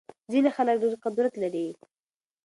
ځينې 0.31 0.49
خلګ 0.55 0.77
ډېر 0.83 0.93
قدرت 1.03 1.33
لري. 1.43 1.67